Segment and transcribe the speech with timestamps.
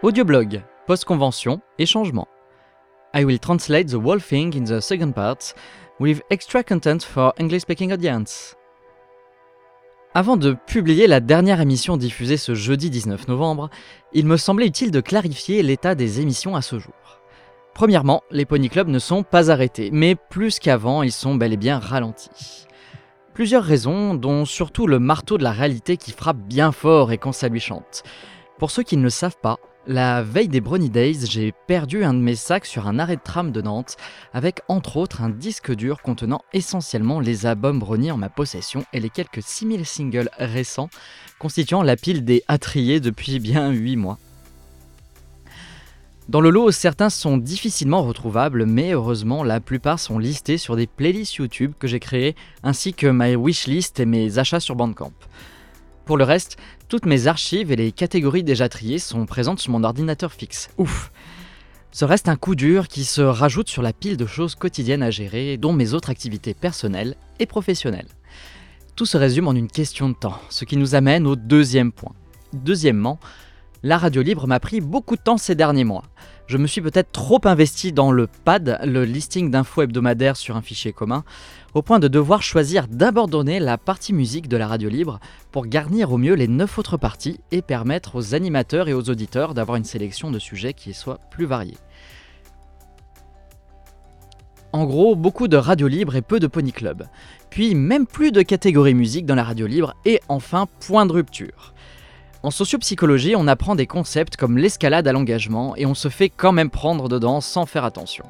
[0.00, 2.28] Audioblog, post-convention et changement.
[3.16, 5.56] I will translate the whole thing in the second part
[5.98, 8.54] with extra content for English speaking audience.
[10.14, 13.70] Avant de publier la dernière émission diffusée ce jeudi 19 novembre,
[14.12, 16.94] il me semblait utile de clarifier l'état des émissions à ce jour.
[17.74, 21.56] Premièrement, les Pony Club ne sont pas arrêtés, mais plus qu'avant, ils sont bel et
[21.56, 22.68] bien ralentis.
[23.34, 27.32] Plusieurs raisons, dont surtout le marteau de la réalité qui frappe bien fort et quand
[27.32, 28.04] ça lui chante.
[28.60, 29.58] Pour ceux qui ne le savent pas,
[29.88, 33.22] la veille des Brony Days, j'ai perdu un de mes sacs sur un arrêt de
[33.22, 33.96] tram de Nantes,
[34.34, 39.00] avec entre autres un disque dur contenant essentiellement les albums Brony en ma possession et
[39.00, 40.90] les quelques 6000 singles récents
[41.38, 44.18] constituant la pile des attriés depuis bien 8 mois.
[46.28, 50.86] Dans le lot, certains sont difficilement retrouvables, mais heureusement, la plupart sont listés sur des
[50.86, 55.12] playlists YouTube que j'ai créées, ainsi que ma wishlist et mes achats sur Bandcamp.
[56.08, 56.56] Pour le reste,
[56.88, 60.70] toutes mes archives et les catégories déjà triées sont présentes sur mon ordinateur fixe.
[60.78, 61.12] Ouf
[61.92, 65.10] Ce reste un coup dur qui se rajoute sur la pile de choses quotidiennes à
[65.10, 68.08] gérer, dont mes autres activités personnelles et professionnelles.
[68.96, 72.14] Tout se résume en une question de temps, ce qui nous amène au deuxième point.
[72.54, 73.20] Deuxièmement,
[73.82, 76.04] la radio libre m'a pris beaucoup de temps ces derniers mois.
[76.48, 80.62] Je me suis peut-être trop investi dans le PAD, le listing d'infos hebdomadaires sur un
[80.62, 81.22] fichier commun,
[81.74, 85.20] au point de devoir choisir d'abandonner la partie musique de la radio libre
[85.52, 89.52] pour garnir au mieux les 9 autres parties et permettre aux animateurs et aux auditeurs
[89.52, 91.76] d'avoir une sélection de sujets qui soit plus variée.
[94.72, 97.08] En gros, beaucoup de radio libre et peu de pony club.
[97.50, 101.74] Puis même plus de catégories musique dans la radio libre et enfin point de rupture.
[102.44, 106.52] En sociopsychologie, on apprend des concepts comme l'escalade à l'engagement et on se fait quand
[106.52, 108.24] même prendre dedans sans faire attention.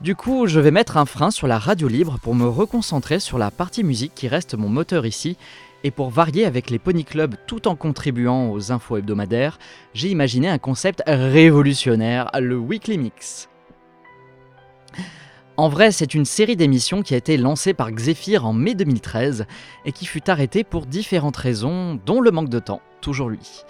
[0.00, 3.38] Du coup, je vais mettre un frein sur la radio libre pour me reconcentrer sur
[3.38, 5.36] la partie musique qui reste mon moteur ici.
[5.82, 9.58] Et pour varier avec les Pony Club tout en contribuant aux infos hebdomadaires,
[9.92, 13.48] j'ai imaginé un concept révolutionnaire, le Weekly Mix.
[15.58, 19.46] En vrai, c'est une série d'émissions qui a été lancée par Xephir en mai 2013
[19.86, 23.64] et qui fut arrêtée pour différentes raisons, dont le manque de temps, toujours lui.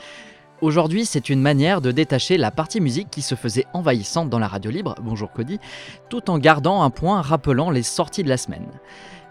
[0.62, 4.48] Aujourd'hui, c'est une manière de détacher la partie musique qui se faisait envahissante dans la
[4.48, 5.60] radio libre, bonjour Cody,
[6.08, 8.66] tout en gardant un point rappelant les sorties de la semaine.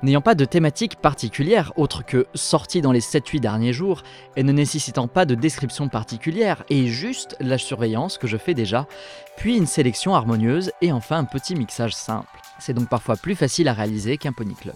[0.06, 4.04] N'ayant pas de thématique particulière autre que sorties dans les 7-8 derniers jours
[4.36, 8.86] et ne nécessitant pas de description particulière et juste la surveillance que je fais déjà,
[9.36, 12.40] puis une sélection harmonieuse et enfin un petit mixage simple.
[12.60, 14.76] C'est donc parfois plus facile à réaliser qu'un Pony Club.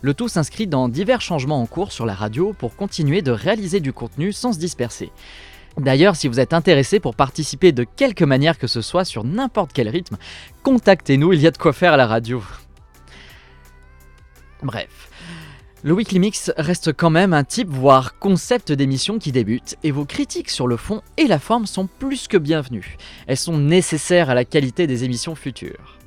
[0.00, 3.80] Le tout s'inscrit dans divers changements en cours sur la radio pour continuer de réaliser
[3.80, 5.12] du contenu sans se disperser.
[5.76, 9.72] D'ailleurs, si vous êtes intéressé pour participer de quelque manière que ce soit sur n'importe
[9.74, 10.16] quel rythme,
[10.62, 12.42] contactez-nous, il y a de quoi faire à la radio.
[14.62, 15.10] Bref.
[15.84, 20.04] Le Weekly Mix reste quand même un type, voire concept d'émission qui débute, et vos
[20.04, 22.96] critiques sur le fond et la forme sont plus que bienvenues.
[23.26, 25.98] Elles sont nécessaires à la qualité des émissions futures.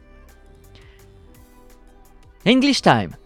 [2.48, 3.18] English Time.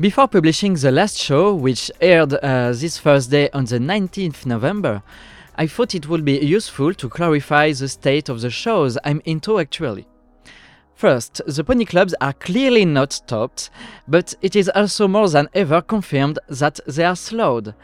[0.00, 5.02] Before publishing the last show, which aired uh, this Thursday on the 19th November,
[5.58, 9.58] I thought it would be useful to clarify the state of the shows I'm into
[9.58, 10.06] actually.
[10.96, 13.68] First, the pony clubs are clearly not stopped,
[14.08, 17.74] but it is also more than ever confirmed that they are slowed.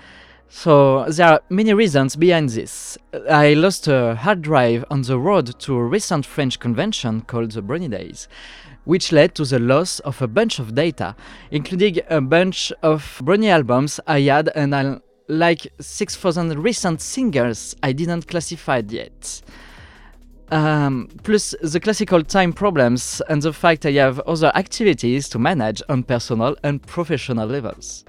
[0.49, 2.97] So, there are many reasons behind this.
[3.29, 7.63] I lost a hard drive on the road to a recent French convention called the
[7.63, 8.29] Brony Days,
[8.85, 11.15] which led to the loss of a bunch of data,
[11.51, 18.27] including a bunch of Brony albums I had and like 6,000 recent singles I didn't
[18.27, 19.43] classify yet.
[20.53, 25.81] Um, plus the classical time problems and the fact I have other activities to manage
[25.89, 28.05] on personal and professional levels.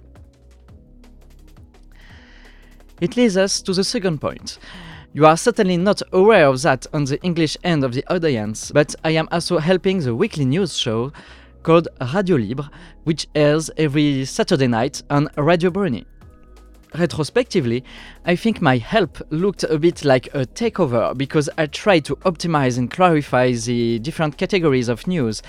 [2.99, 4.59] It leads us to the second point.
[5.13, 8.93] You are certainly not aware of that on the English end of the audience, but
[9.05, 11.13] I am also helping the weekly news show
[11.63, 12.69] called Radio Libre,
[13.05, 16.03] which airs every Saturday night on Radio Bruni.
[16.95, 17.83] Retrospectively,
[18.23, 22.77] I think my help looked a bit like a takeover because I tried to optimize
[22.77, 25.41] and clarify the different categories of news,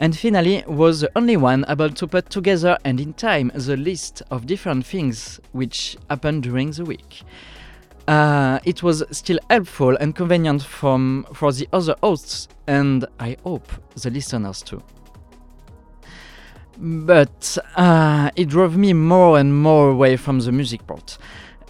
[0.00, 4.22] and finally was the only one able to put together and in time the list
[4.32, 7.22] of different things which happened during the week.
[8.08, 13.70] Uh, it was still helpful and convenient from, for the other hosts, and I hope
[13.94, 14.82] the listeners too.
[16.80, 21.18] But uh, it drove me more and more away from the music part.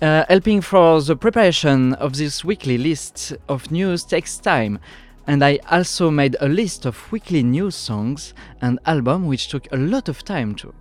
[0.02, 4.78] Uh, helping for the preparation of this weekly list of news takes time,
[5.26, 9.76] and I also made a list of weekly news songs and albums which took a
[9.76, 10.74] lot of time too.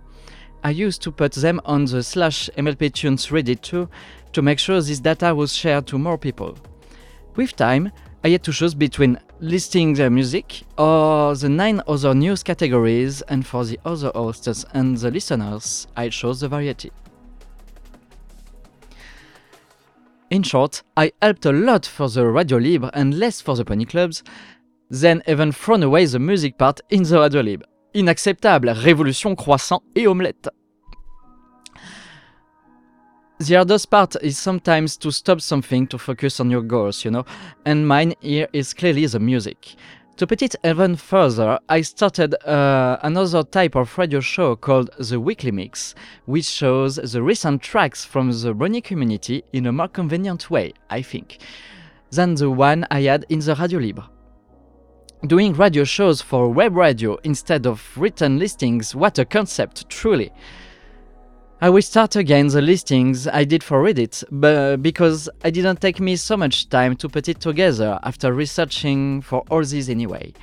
[0.62, 3.88] I used to put them on the slash MLP Tunes Reddit too
[4.34, 6.58] to make sure this data was shared to more people.
[7.34, 7.92] With time,
[8.36, 14.10] Choose between listing the music or the nine other news categories, and for the other
[14.14, 16.92] hosts and the listeners, I chose the variety.
[20.30, 23.86] In short, I helped a lot for the Radio Libre and less for the pony
[23.86, 24.22] clubs,
[24.90, 27.66] then even thrown away the music part in the Radio Libre.
[27.94, 30.48] Inacceptable, révolution, croissant et omelette.
[33.40, 37.24] The hardest part is sometimes to stop something to focus on your goals, you know,
[37.64, 39.76] and mine here is clearly the music.
[40.16, 45.20] To put it even further, I started uh, another type of radio show called The
[45.20, 45.94] Weekly Mix,
[46.24, 51.02] which shows the recent tracks from the Brony community in a more convenient way, I
[51.02, 51.38] think,
[52.10, 54.10] than the one I had in the Radio Libre.
[55.24, 60.32] Doing radio shows for web radio instead of written listings, what a concept, truly!
[61.60, 65.98] I will start again the listings I did for Reddit, but because I didn't take
[65.98, 70.34] me so much time to put it together after researching for all these anyway.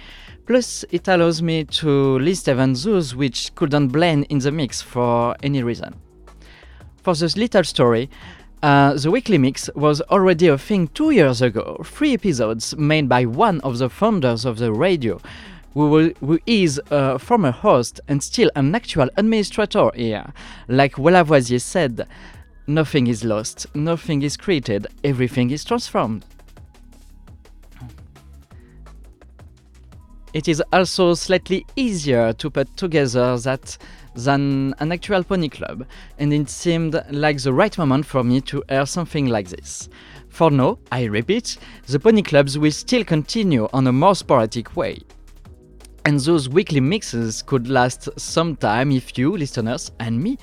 [0.46, 5.38] Plus, it allows me to list even those which couldn't blend in the mix for
[5.42, 5.96] any reason.
[7.02, 8.10] For this little story,
[8.62, 13.24] uh, the weekly mix was already a thing two years ago, three episodes made by
[13.24, 15.22] one of the founders of the radio,
[15.76, 20.34] who, who is uh, a former host and still an actual administrator here.
[20.68, 22.08] Like Lavoisier said,
[22.66, 26.26] nothing is lost, nothing is created, everything is transformed.
[30.34, 33.78] It is also slightly easier to put together that
[34.16, 35.86] than an actual pony club,
[36.18, 39.90] and it seemed like the right moment for me to air something like this.
[40.30, 41.58] For now, I repeat,
[41.88, 45.00] the pony clubs will still continue on a more sporadic way
[46.06, 50.38] and those weekly mixes could last some time if you, listeners, and me,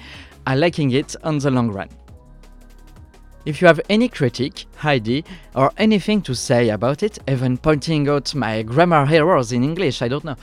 [0.46, 1.88] are liking it on the long run.
[3.44, 5.22] If you have any critique, idea,
[5.54, 10.08] or anything to say about it, even pointing out my grammar errors in English, I
[10.08, 10.36] don't know,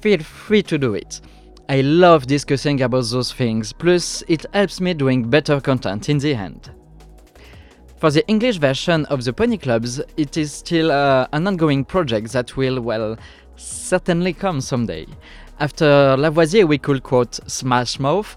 [0.00, 1.20] feel free to do it.
[1.68, 6.34] I love discussing about those things, plus it helps me doing better content in the
[6.34, 6.70] end.
[7.98, 12.30] For the English version of the Pony Clubs, it is still uh, an ongoing project
[12.32, 13.16] that will, well,
[13.56, 15.06] certainly come someday.
[15.58, 18.36] After Lavoisier, we could quote Smash Mouth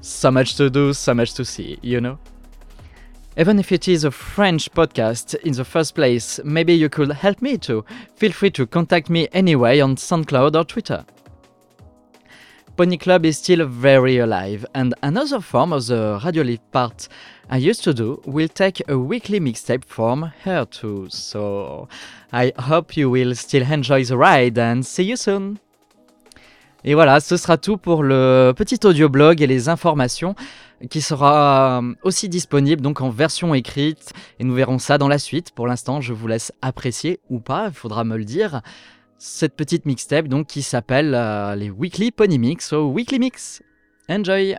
[0.00, 2.18] so much to do, so much to see, you know?
[3.36, 7.40] Even if it is a French podcast in the first place, maybe you could help
[7.40, 7.84] me too.
[8.16, 11.04] Feel free to contact me anyway on SoundCloud or Twitter.
[12.76, 17.08] Pony Club is still very alive, and another form of the Radio Libre part
[17.50, 21.88] I used to do will take a weekly mixtape form here too, so
[22.32, 25.58] I hope you will still enjoy the ride and see you soon!
[26.82, 30.34] Et voilà, ce sera tout pour le petit audio-blog et les informations
[30.88, 35.18] qui sera euh, aussi disponible donc en version écrite et nous verrons ça dans la
[35.18, 35.50] suite.
[35.50, 38.62] Pour l'instant, je vous laisse apprécier ou pas, il faudra me le dire.
[39.22, 43.62] Cette petite mixtape donc qui s'appelle euh, les Weekly Pony Mix au Weekly Mix.
[44.08, 44.56] Enjoy!